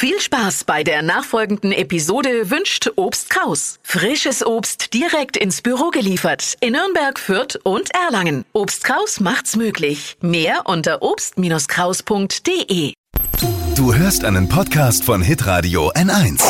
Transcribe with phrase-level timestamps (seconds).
[0.00, 3.80] Viel Spaß bei der nachfolgenden Episode wünscht Obst Kraus.
[3.82, 8.44] Frisches Obst direkt ins Büro geliefert in Nürnberg, Fürth und Erlangen.
[8.52, 10.16] Obst Kraus macht's möglich.
[10.20, 12.92] Mehr unter obst-kraus.de.
[13.74, 16.44] Du hörst einen Podcast von Hitradio N1.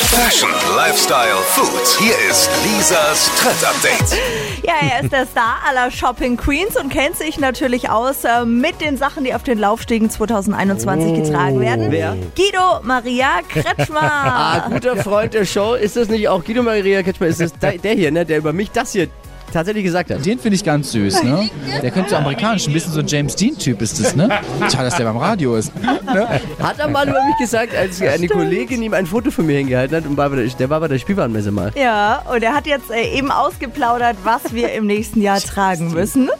[0.00, 2.00] Fashion, Lifestyle, Food.
[2.00, 4.18] Hier ist Lisas Trend Update.
[4.62, 8.80] Ja, er ist der Star aller Shopping Queens und kennt sich natürlich aus äh, mit
[8.80, 11.90] den Sachen, die auf den Laufstegen 2021 getragen werden.
[11.90, 12.16] Wer?
[12.36, 13.98] Guido Maria Kretschmer.
[14.30, 15.74] Ah, guter Freund der Show.
[15.74, 17.26] Ist das nicht auch Guido Maria Ketschmer?
[17.28, 19.08] Ist das der der hier, ne, der über mich das hier
[19.52, 20.24] tatsächlich gesagt hat?
[20.24, 21.50] Den finde ich ganz süß, ne?
[21.82, 24.28] Der könnte so amerikanisch, ein bisschen so ein James Dean-Typ ist das, ne?
[24.70, 25.72] Schade, dass der beim Radio ist.
[26.62, 29.96] Hat er mal über mich gesagt, als eine Kollegin ihm ein Foto von mir hingehalten
[29.96, 31.72] hat und war bei der, der war bei der Spielwarenmesse mal.
[31.76, 36.30] Ja, und er hat jetzt äh, eben ausgeplaudert, was wir im nächsten Jahr tragen müssen.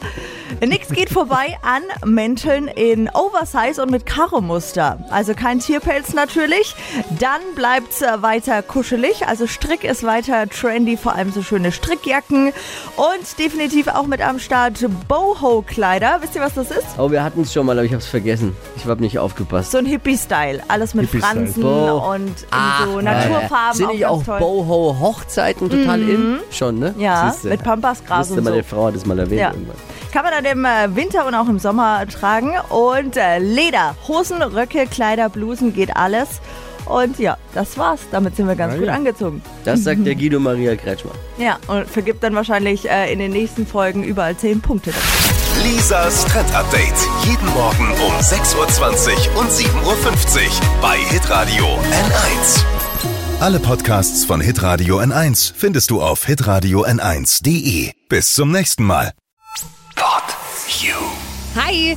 [0.65, 4.99] Nix geht vorbei an Mänteln in Oversize und mit Karo-Muster.
[5.11, 6.75] Also kein Tierpelz natürlich.
[7.19, 9.27] Dann bleibt's äh, weiter kuschelig.
[9.27, 12.53] Also Strick ist weiter trendy, vor allem so schöne Strickjacken.
[12.97, 16.19] Und definitiv auch mit am Start Boho-Kleider.
[16.21, 16.87] Wisst ihr, was das ist?
[16.99, 18.57] Oh, wir hatten es schon mal, aber ich habe es vergessen.
[18.77, 19.71] Ich habe nicht aufgepasst.
[19.73, 20.63] So ein Hippie-Style.
[20.69, 21.47] Alles mit Hippie-Style.
[21.53, 23.77] Fransen und in so Naturfarben.
[23.77, 24.21] Sind nicht auch.
[24.27, 24.39] Mhm.
[24.39, 26.39] Boho-Hochzeiten total in?
[26.51, 26.95] Schon, ne?
[26.99, 27.49] Ja, Siehste.
[27.49, 28.43] mit Pampasgras und so.
[28.43, 29.51] meine Frau hat das mal erwähnt Ja.
[29.53, 29.77] irgendwann.
[30.13, 32.55] Kann man dann im äh, Winter und auch im Sommer tragen.
[32.69, 36.41] Und äh, Leder, Hosen, Röcke, Kleider, Blusen, geht alles.
[36.85, 38.01] Und ja, das war's.
[38.11, 39.43] Damit sind wir ganz gut angezogen.
[39.65, 41.11] Das sagt der Guido Maria Kretschmer.
[41.37, 44.93] Ja, und vergibt dann wahrscheinlich äh, in den nächsten Folgen überall 10 Punkte.
[44.93, 45.65] dafür.
[45.65, 46.95] Lisas Trend Update.
[47.25, 50.51] Jeden Morgen um 6.20 Uhr und 7.50 Uhr
[50.81, 52.63] bei Hitradio N1.
[53.41, 57.93] Alle Podcasts von Hitradio N1 findest du auf hitradio n1.de.
[58.09, 59.13] Bis zum nächsten Mal.
[60.69, 60.93] You.
[61.55, 61.97] Hi!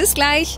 [0.01, 0.57] Bis gleich.